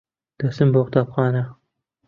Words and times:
دەچم 0.39 0.67
بۆ 0.73 0.79
قوتابخانە. 0.85 1.43